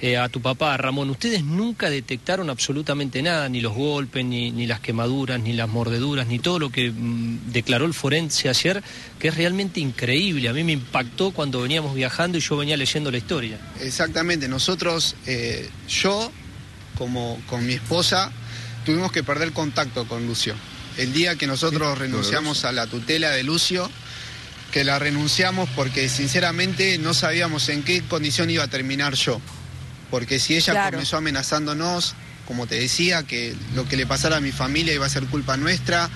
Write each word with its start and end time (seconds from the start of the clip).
eh, 0.00 0.16
a 0.16 0.28
tu 0.28 0.40
papá, 0.40 0.76
Ramón, 0.76 1.10
ustedes 1.10 1.44
nunca 1.44 1.90
detectaron 1.90 2.48
absolutamente 2.48 3.22
nada, 3.22 3.48
ni 3.48 3.60
los 3.60 3.74
golpes, 3.74 4.24
ni, 4.24 4.50
ni 4.50 4.66
las 4.66 4.80
quemaduras, 4.80 5.40
ni 5.40 5.52
las 5.52 5.68
mordeduras, 5.68 6.26
ni 6.26 6.38
todo 6.38 6.58
lo 6.58 6.70
que 6.70 6.90
mm, 6.90 7.52
declaró 7.52 7.84
el 7.84 7.94
forense 7.94 8.48
ayer, 8.48 8.82
que 9.18 9.28
es 9.28 9.36
realmente 9.36 9.80
increíble. 9.80 10.48
A 10.48 10.52
mí 10.52 10.64
me 10.64 10.72
impactó 10.72 11.32
cuando 11.32 11.60
veníamos 11.60 11.94
viajando 11.94 12.38
y 12.38 12.40
yo 12.40 12.56
venía 12.56 12.76
leyendo 12.76 13.10
la 13.10 13.18
historia. 13.18 13.58
Exactamente, 13.80 14.48
nosotros, 14.48 15.16
eh, 15.26 15.68
yo 15.88 16.32
como 17.00 17.40
con 17.46 17.66
mi 17.66 17.72
esposa, 17.72 18.30
tuvimos 18.84 19.10
que 19.10 19.24
perder 19.24 19.52
contacto 19.52 20.06
con 20.06 20.26
Lucio. 20.26 20.54
El 20.98 21.14
día 21.14 21.34
que 21.36 21.46
nosotros 21.46 21.96
renunciamos 21.96 22.66
a 22.66 22.72
la 22.72 22.86
tutela 22.86 23.30
de 23.30 23.42
Lucio, 23.42 23.90
que 24.70 24.84
la 24.84 24.98
renunciamos 24.98 25.68
porque 25.74 26.10
sinceramente 26.10 26.98
no 26.98 27.14
sabíamos 27.14 27.70
en 27.70 27.82
qué 27.84 28.02
condición 28.02 28.50
iba 28.50 28.64
a 28.64 28.68
terminar 28.68 29.14
yo. 29.14 29.40
Porque 30.10 30.38
si 30.40 30.56
ella 30.56 30.72
Claro. 30.72 30.90
comenzó 30.92 31.16
amenazándonos, 31.16 32.14
como 32.46 32.66
te 32.66 32.76
decía, 32.80 33.22
que 33.22 33.54
lo 33.74 33.86
que 33.88 33.96
le 33.96 34.06
pasara 34.06 34.36
a 34.36 34.40
mi 34.40 34.50
familia 34.52 34.92
iba 34.92 35.06
a 35.06 35.08
ser 35.08 35.24
culpa 35.26 35.56
nuestra, 35.56 36.10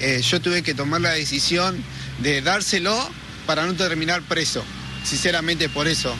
eh, 0.00 0.20
yo 0.22 0.40
tuve 0.40 0.62
que 0.62 0.74
tomar 0.74 1.00
la 1.00 1.10
decisión 1.12 1.82
de 2.18 2.42
dárselo 2.42 3.08
para 3.46 3.64
no 3.64 3.74
terminar 3.74 4.22
preso. 4.22 4.62
Sinceramente 5.04 5.68
por 5.68 5.88
eso. 5.88 6.14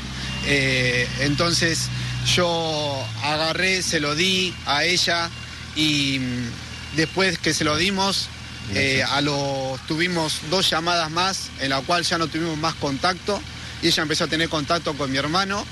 Eh, 0.47 1.06
entonces 1.21 1.89
yo 2.34 3.05
agarré, 3.23 3.83
se 3.83 4.01
lo 4.01 4.15
di 4.15 4.55
a 4.67 4.84
ella 4.84 5.29
y 5.77 6.19
mm, 6.19 6.97
después 6.97 7.39
que 7.39 7.53
se 7.53 7.65
lo 7.65 7.77
dimos, 7.77 8.29
eh, 8.75 9.03
a 9.03 9.21
los 9.23 9.81
tuvimos 9.87 10.41
dos 10.51 10.69
llamadas 10.71 11.11
más 11.11 11.49
en 11.61 11.71
la 11.71 11.81
cual 11.81 12.03
ya 12.05 12.19
no 12.19 12.29
tuvimos 12.29 12.56
más 12.59 12.75
contacto 12.75 13.41
y 13.83 13.89
ella 13.89 14.03
empezó 14.03 14.25
a 14.25 14.27
tener 14.29 14.49
contacto 14.49 14.95
con 14.95 15.11
mi 15.11 15.17
hermano, 15.19 15.65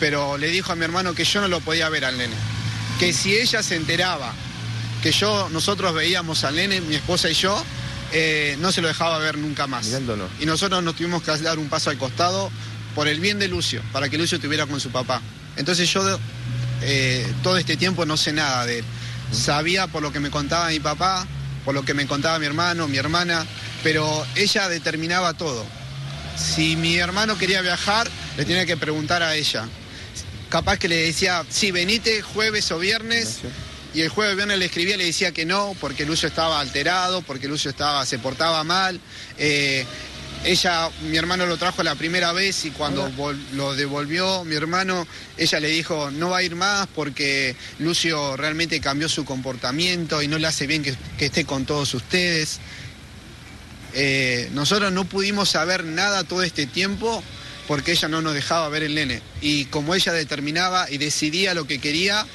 pero 0.00 0.38
le 0.38 0.48
dijo 0.48 0.72
a 0.72 0.76
mi 0.76 0.84
hermano 0.84 1.14
que 1.14 1.24
yo 1.24 1.40
no 1.40 1.48
lo 1.48 1.60
podía 1.60 1.88
ver 1.88 2.04
al 2.04 2.18
nene, 2.18 2.34
que 2.98 3.12
si 3.12 3.36
ella 3.36 3.62
se 3.62 3.76
enteraba 3.76 4.32
que 5.02 5.12
yo 5.12 5.48
nosotros 5.50 5.94
veíamos 5.94 6.44
al 6.44 6.56
nene, 6.56 6.80
mi 6.80 6.96
esposa 6.96 7.30
y 7.30 7.34
yo, 7.34 7.62
eh, 8.12 8.56
no 8.60 8.72
se 8.72 8.80
lo 8.80 8.88
dejaba 8.88 9.18
ver 9.18 9.38
nunca 9.38 9.66
más. 9.66 9.86
Y 10.40 10.46
nosotros 10.46 10.82
nos 10.82 10.96
tuvimos 10.96 11.22
que 11.22 11.36
dar 11.38 11.58
un 11.58 11.68
paso 11.68 11.90
al 11.90 11.98
costado 11.98 12.50
por 12.94 13.06
el 13.06 13.20
bien 13.20 13.38
de 13.38 13.48
Lucio, 13.48 13.82
para 13.92 14.08
que 14.08 14.18
Lucio 14.18 14.36
estuviera 14.36 14.66
con 14.66 14.80
su 14.80 14.90
papá. 14.90 15.22
Entonces 15.56 15.92
yo 15.92 16.18
eh, 16.82 17.26
todo 17.42 17.58
este 17.58 17.76
tiempo 17.76 18.06
no 18.06 18.16
sé 18.16 18.32
nada 18.32 18.66
de 18.66 18.80
él. 18.80 18.84
Sabía 19.30 19.86
por 19.86 20.02
lo 20.02 20.12
que 20.12 20.20
me 20.20 20.30
contaba 20.30 20.68
mi 20.68 20.80
papá, 20.80 21.26
por 21.64 21.74
lo 21.74 21.84
que 21.84 21.94
me 21.94 22.06
contaba 22.06 22.38
mi 22.38 22.46
hermano, 22.46 22.88
mi 22.88 22.96
hermana, 22.96 23.46
pero 23.82 24.26
ella 24.34 24.68
determinaba 24.68 25.34
todo. 25.34 25.64
Si 26.36 26.76
mi 26.76 26.96
hermano 26.96 27.36
quería 27.36 27.60
viajar, 27.62 28.08
le 28.36 28.44
tenía 28.44 28.64
que 28.64 28.76
preguntar 28.76 29.22
a 29.22 29.34
ella. 29.34 29.68
Capaz 30.48 30.78
que 30.78 30.88
le 30.88 30.96
decía, 30.96 31.44
sí, 31.50 31.70
venite 31.70 32.22
jueves 32.22 32.70
o 32.72 32.78
viernes. 32.78 33.38
Y 33.94 34.02
el 34.02 34.08
jueves 34.08 34.34
o 34.34 34.36
viernes 34.36 34.58
le 34.58 34.66
escribía 34.66 34.94
y 34.94 34.98
le 34.98 35.04
decía 35.04 35.32
que 35.32 35.44
no, 35.44 35.76
porque 35.80 36.04
Lucio 36.06 36.28
estaba 36.28 36.60
alterado, 36.60 37.22
porque 37.22 37.48
Lucio 37.48 37.70
estaba, 37.70 38.04
se 38.06 38.18
portaba 38.18 38.64
mal. 38.64 39.00
Eh, 39.38 39.84
ella, 40.44 40.88
mi 41.02 41.16
hermano 41.16 41.46
lo 41.46 41.56
trajo 41.56 41.82
la 41.82 41.96
primera 41.96 42.32
vez 42.32 42.64
y 42.64 42.70
cuando 42.70 43.10
lo 43.54 43.74
devolvió 43.74 44.44
mi 44.44 44.54
hermano, 44.54 45.06
ella 45.36 45.58
le 45.60 45.68
dijo, 45.68 46.10
no 46.10 46.30
va 46.30 46.38
a 46.38 46.42
ir 46.42 46.54
más 46.54 46.86
porque 46.94 47.56
Lucio 47.78 48.36
realmente 48.36 48.80
cambió 48.80 49.08
su 49.08 49.24
comportamiento 49.24 50.22
y 50.22 50.28
no 50.28 50.38
le 50.38 50.46
hace 50.46 50.66
bien 50.66 50.82
que, 50.82 50.94
que 51.18 51.26
esté 51.26 51.44
con 51.44 51.66
todos 51.66 51.92
ustedes. 51.94 52.60
Eh, 53.94 54.48
nosotros 54.52 54.92
no 54.92 55.04
pudimos 55.06 55.50
saber 55.50 55.84
nada 55.84 56.22
todo 56.24 56.42
este 56.42 56.66
tiempo 56.66 57.22
porque 57.68 57.92
ella 57.92 58.08
no 58.08 58.22
nos 58.22 58.34
dejaba 58.34 58.68
ver 58.70 58.82
el 58.82 58.94
nene. 58.94 59.20
Y 59.42 59.66
como 59.66 59.94
ella 59.94 60.12
determinaba 60.12 60.90
y 60.90 60.96
decidía 60.96 61.52
lo 61.54 61.66
que 61.66 61.78
quería, 61.78 62.26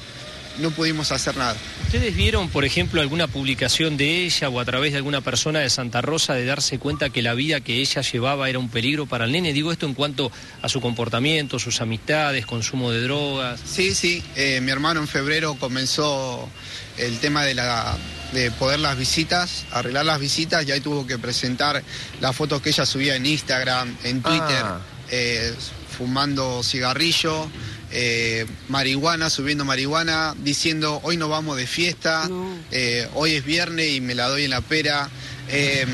no 0.60 0.70
pudimos 0.70 1.10
hacer 1.10 1.36
nada. 1.36 1.56
¿Ustedes 1.86 2.14
vieron, 2.14 2.48
por 2.48 2.64
ejemplo, 2.64 3.00
alguna 3.00 3.26
publicación 3.26 3.96
de 3.96 4.24
ella 4.24 4.48
o 4.48 4.60
a 4.60 4.64
través 4.64 4.92
de 4.92 4.98
alguna 4.98 5.20
persona 5.20 5.58
de 5.58 5.68
Santa 5.68 6.00
Rosa 6.00 6.34
de 6.34 6.44
darse 6.44 6.78
cuenta 6.78 7.10
que 7.10 7.22
la 7.22 7.34
vida 7.34 7.60
que 7.60 7.80
ella 7.80 8.02
llevaba 8.02 8.48
era 8.48 8.60
un 8.60 8.68
peligro 8.68 9.06
para 9.06 9.24
el 9.24 9.32
nene? 9.32 9.52
Digo 9.52 9.72
esto 9.72 9.86
en 9.86 9.94
cuanto 9.94 10.30
a 10.62 10.68
su 10.68 10.80
comportamiento, 10.80 11.58
sus 11.58 11.80
amistades, 11.80 12.46
consumo 12.46 12.92
de 12.92 13.02
drogas. 13.02 13.60
Sí, 13.66 13.92
sí, 13.94 14.22
eh, 14.36 14.60
mi 14.60 14.70
hermano 14.70 15.00
en 15.00 15.08
febrero 15.08 15.56
comenzó 15.58 16.48
el 16.96 17.18
tema 17.18 17.44
de, 17.44 17.54
la, 17.54 17.96
de 18.32 18.52
poder 18.52 18.78
las 18.78 18.96
visitas, 18.96 19.66
arreglar 19.72 20.04
las 20.04 20.20
visitas 20.20 20.64
y 20.66 20.70
ahí 20.70 20.80
tuvo 20.80 21.04
que 21.08 21.18
presentar 21.18 21.82
las 22.20 22.36
fotos 22.36 22.62
que 22.62 22.68
ella 22.68 22.86
subía 22.86 23.16
en 23.16 23.26
Instagram, 23.26 23.96
en 24.04 24.22
Twitter, 24.22 24.62
Ah. 24.62 24.80
Eh, 25.10 25.52
fumando 25.96 26.62
cigarrillo, 26.62 27.48
eh, 27.92 28.46
marihuana, 28.68 29.30
subiendo 29.30 29.64
marihuana, 29.64 30.34
diciendo 30.42 31.00
hoy 31.04 31.16
no 31.16 31.28
vamos 31.28 31.56
de 31.56 31.66
fiesta, 31.66 32.26
No. 32.28 32.48
eh, 32.72 33.08
hoy 33.14 33.34
es 33.34 33.44
viernes 33.44 33.90
y 33.92 34.00
me 34.00 34.14
la 34.14 34.28
doy 34.28 34.44
en 34.44 34.50
la 34.50 34.60
pera. 34.60 35.08
eh, 35.48 35.86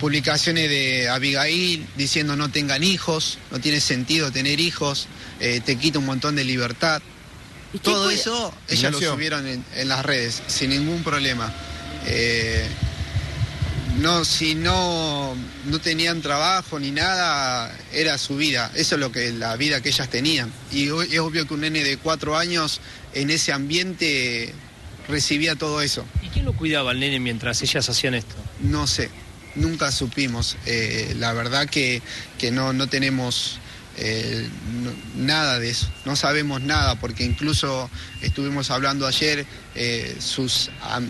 publicaciones 0.00 0.68
de 0.70 1.08
Abigail 1.08 1.84
diciendo 1.96 2.36
no 2.36 2.50
tengan 2.50 2.84
hijos, 2.84 3.38
no 3.50 3.58
tiene 3.60 3.80
sentido 3.80 4.30
tener 4.30 4.60
hijos, 4.60 5.08
eh, 5.40 5.60
te 5.64 5.76
quita 5.76 5.98
un 5.98 6.06
montón 6.06 6.36
de 6.36 6.44
libertad. 6.44 7.02
¿Y 7.74 7.78
qué 7.78 7.84
Todo 7.84 8.08
eso 8.08 8.54
ellas 8.68 8.92
lo 8.92 9.00
subieron 9.00 9.44
en, 9.46 9.64
en 9.74 9.88
las 9.88 10.06
redes 10.06 10.40
sin 10.46 10.70
ningún 10.70 11.02
problema. 11.02 11.52
No, 14.00 14.24
si 14.24 14.54
no, 14.54 15.34
no 15.66 15.80
tenían 15.80 16.22
trabajo 16.22 16.78
ni 16.78 16.92
nada, 16.92 17.76
era 17.92 18.16
su 18.16 18.36
vida. 18.36 18.70
Eso 18.76 18.94
es 18.94 19.00
lo 19.00 19.10
que 19.10 19.32
la 19.32 19.56
vida 19.56 19.80
que 19.80 19.88
ellas 19.88 20.08
tenían. 20.08 20.52
Y 20.70 20.90
hoy 20.90 21.08
es 21.10 21.18
obvio 21.18 21.48
que 21.48 21.54
un 21.54 21.62
nene 21.62 21.82
de 21.82 21.96
cuatro 21.96 22.36
años 22.36 22.80
en 23.14 23.30
ese 23.30 23.52
ambiente 23.52 24.54
recibía 25.08 25.56
todo 25.56 25.82
eso. 25.82 26.04
¿Y 26.22 26.28
quién 26.28 26.44
lo 26.44 26.52
cuidaba 26.52 26.92
al 26.92 27.00
nene 27.00 27.18
mientras 27.18 27.60
ellas 27.62 27.88
hacían 27.88 28.14
esto? 28.14 28.36
No 28.60 28.86
sé, 28.86 29.10
nunca 29.56 29.90
supimos. 29.90 30.56
Eh, 30.66 31.14
la 31.18 31.32
verdad 31.32 31.68
que, 31.68 32.00
que 32.38 32.52
no, 32.52 32.72
no 32.72 32.86
tenemos 32.86 33.58
eh, 34.00 34.48
no- 34.82 34.92
nada 35.24 35.58
de 35.58 35.70
eso, 35.70 35.88
no 36.04 36.14
sabemos 36.14 36.60
nada, 36.60 36.94
porque 36.96 37.24
incluso 37.24 37.90
estuvimos 38.22 38.70
hablando 38.70 39.06
ayer, 39.06 39.44
eh, 39.74 40.16
sus, 40.20 40.70
a- 40.82 41.00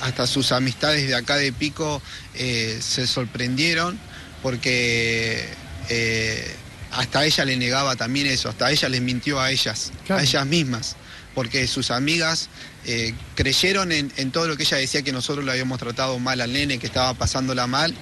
hasta 0.00 0.26
sus 0.26 0.50
amistades 0.52 1.06
de 1.06 1.14
acá 1.14 1.36
de 1.36 1.52
Pico 1.52 2.00
eh, 2.34 2.78
se 2.80 3.06
sorprendieron 3.06 3.98
porque 4.42 5.46
hasta 6.92 7.24
ella 7.24 7.44
le 7.44 7.56
negaba 7.56 7.94
también 7.96 8.26
eso, 8.26 8.48
hasta 8.48 8.70
ella 8.70 8.88
les 8.88 9.00
mintió 9.02 9.40
a 9.40 9.50
ellas, 9.50 9.92
Claro. 10.06 10.20
a 10.20 10.24
ellas 10.24 10.46
mismas, 10.46 10.96
porque 11.34 11.66
sus 11.66 11.90
amigas 11.90 12.48
eh, 12.86 13.14
creyeron 13.34 13.92
en, 13.92 14.30
todo 14.30 14.48
lo 14.48 14.56
que 14.56 14.62
ella 14.64 14.78
decía 14.78 15.02
que 15.02 15.12
nosotros 15.12 15.44
le 15.44 15.52
habíamos 15.52 15.78
tratado 15.78 16.18
mal 16.18 16.40
al 16.40 16.52
nene, 16.52 16.78
que 16.78 16.86
estaba 16.86 17.14
pasándola 17.14 17.66
mal, 17.66 17.94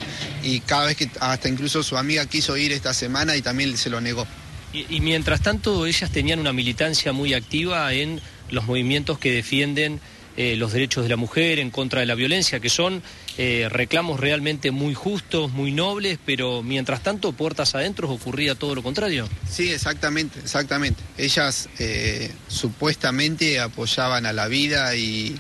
y 0.43 0.61
cada 0.61 0.87
vez 0.87 0.97
que 0.97 1.11
hasta 1.21 1.49
incluso 1.49 1.83
su 1.83 1.97
amiga 1.97 2.27
quiso 2.27 2.57
ir 2.57 2.73
esta 2.73 2.95
semana 2.95 3.37
y 3.37 3.43
también 3.43 3.77
se 3.77 3.91
lo 3.91 4.01
negó. 4.01 4.27
Y 4.73 5.01
mientras 5.01 5.41
tanto, 5.41 5.87
ellas 5.87 6.11
tenían 6.11 6.41
una 6.41 6.53
militancia 6.53 7.13
muy 7.13 7.33
activa 7.33 7.93
en 7.95 8.21
los 8.51 8.67
movimientos 8.67 9.19
que 9.19 9.33
defienden 9.33 10.01
eh, 10.41 10.55
los 10.55 10.73
derechos 10.73 11.03
de 11.03 11.09
la 11.09 11.17
mujer, 11.17 11.59
en 11.59 11.73
contra 11.73 11.99
de 11.99 12.07
la 12.07 12.15
violencia, 12.15 12.61
que 12.61 12.71
son 12.71 13.03
eh, 13.39 13.67
reclamos 13.69 14.21
realmente 14.21 14.71
muy 14.71 14.95
justos, 14.95 15.51
muy 15.51 15.73
nobles, 15.73 16.21
pero 16.25 16.63
mientras 16.63 17.03
tanto, 17.03 17.33
puertas 17.33 17.75
adentro 17.75 18.09
ocurría 18.09 18.55
todo 18.55 18.77
lo 18.77 18.85
contrario. 18.85 19.29
Sí, 19.51 19.73
exactamente, 19.73 20.39
exactamente. 20.39 21.03
Ellas 21.17 21.69
eh, 21.81 22.31
supuestamente 22.47 23.59
apoyaban 23.59 24.27
a 24.27 24.33
la 24.33 24.47
vida 24.47 24.95
y, 24.95 25.37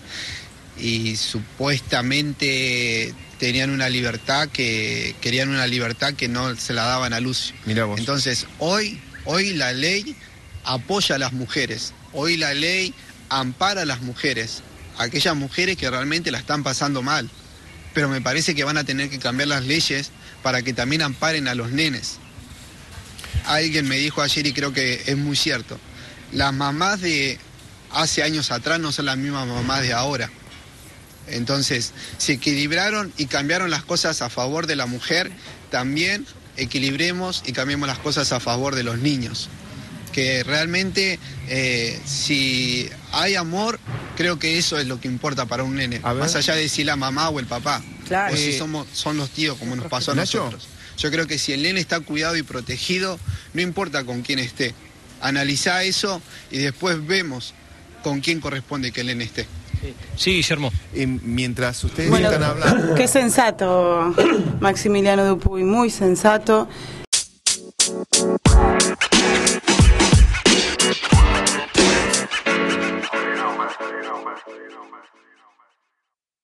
y 0.80 1.14
supuestamente 1.14 3.14
tenían 3.38 3.70
una 3.70 3.88
libertad 3.88 4.48
que 4.48 5.14
querían 5.20 5.50
una 5.50 5.68
libertad 5.68 6.14
que 6.14 6.26
no 6.26 6.56
se 6.56 6.74
la 6.74 6.82
daban 6.82 7.12
a 7.12 7.20
Lucio. 7.20 7.54
Mirá 7.66 7.84
vos. 7.84 8.00
Entonces, 8.00 8.48
hoy, 8.58 9.00
hoy 9.26 9.54
la 9.54 9.72
ley 9.72 10.16
apoya 10.64 11.14
a 11.14 11.18
las 11.18 11.32
mujeres, 11.32 11.94
hoy 12.12 12.36
la 12.36 12.52
ley 12.52 12.92
ampara 13.28 13.82
a 13.82 13.84
las 13.84 14.02
mujeres, 14.02 14.64
aquellas 14.98 15.34
mujeres 15.36 15.76
que 15.76 15.90
realmente 15.90 16.30
la 16.30 16.38
están 16.38 16.62
pasando 16.62 17.02
mal. 17.02 17.30
Pero 17.94 18.08
me 18.08 18.20
parece 18.20 18.54
que 18.54 18.64
van 18.64 18.76
a 18.76 18.84
tener 18.84 19.08
que 19.10 19.18
cambiar 19.18 19.48
las 19.48 19.64
leyes 19.64 20.10
para 20.42 20.62
que 20.62 20.72
también 20.72 21.02
amparen 21.02 21.48
a 21.48 21.54
los 21.54 21.70
nenes. 21.70 22.18
Alguien 23.46 23.88
me 23.88 23.96
dijo 23.96 24.20
ayer 24.20 24.46
y 24.46 24.52
creo 24.52 24.72
que 24.72 25.02
es 25.06 25.16
muy 25.16 25.36
cierto. 25.36 25.78
Las 26.32 26.52
mamás 26.52 27.00
de 27.00 27.38
hace 27.90 28.22
años 28.22 28.50
atrás 28.50 28.78
no 28.78 28.92
son 28.92 29.06
las 29.06 29.16
mismas 29.16 29.46
mamás 29.46 29.82
de 29.82 29.94
ahora. 29.94 30.30
Entonces, 31.26 31.92
se 32.18 32.34
equilibraron 32.34 33.12
y 33.16 33.26
cambiaron 33.26 33.70
las 33.70 33.84
cosas 33.84 34.22
a 34.22 34.30
favor 34.30 34.66
de 34.66 34.76
la 34.76 34.86
mujer, 34.86 35.30
también 35.70 36.26
equilibremos 36.56 37.42
y 37.46 37.52
cambiemos 37.52 37.88
las 37.88 37.98
cosas 37.98 38.32
a 38.32 38.40
favor 38.40 38.74
de 38.74 38.82
los 38.82 38.98
niños. 38.98 39.48
Que 40.12 40.42
realmente, 40.42 41.18
eh, 41.48 42.00
si 42.04 42.88
hay 43.12 43.34
amor, 43.36 43.78
creo 44.18 44.36
que 44.36 44.58
eso 44.58 44.76
es 44.78 44.88
lo 44.88 45.00
que 45.00 45.06
importa 45.06 45.46
para 45.46 45.62
un 45.62 45.76
nene, 45.76 46.00
más 46.00 46.34
allá 46.34 46.56
de 46.56 46.68
si 46.68 46.82
la 46.82 46.96
mamá 46.96 47.28
o 47.28 47.38
el 47.38 47.46
papá, 47.46 47.80
o 48.32 48.36
si 48.36 48.52
somos, 48.58 48.88
son 48.92 49.16
los 49.16 49.30
tíos, 49.30 49.56
como 49.56 49.76
nos 49.76 49.86
pasó 49.86 50.10
a 50.10 50.16
nosotros. 50.16 50.66
Yo 50.98 51.12
creo 51.12 51.28
que 51.28 51.38
si 51.38 51.52
el 51.52 51.62
nene 51.62 51.78
está 51.78 52.00
cuidado 52.00 52.36
y 52.36 52.42
protegido, 52.42 53.16
no 53.54 53.62
importa 53.62 54.02
con 54.02 54.22
quién 54.22 54.40
esté. 54.40 54.74
Analiza 55.20 55.84
eso 55.84 56.20
y 56.50 56.58
después 56.58 57.06
vemos 57.06 57.54
con 58.02 58.18
quién 58.20 58.40
corresponde 58.40 58.90
que 58.90 59.02
el 59.02 59.06
nene 59.06 59.22
esté. 59.22 59.46
Sí, 60.16 60.32
Guillermo. 60.32 60.72
Y 60.92 61.06
mientras 61.06 61.84
ustedes 61.84 62.12
están 62.12 62.42
hablando. 62.42 62.96
Qué 62.96 63.06
sensato, 63.06 64.12
Maximiliano 64.58 65.24
Dupuy, 65.26 65.62
muy 65.62 65.90
sensato. 65.90 66.68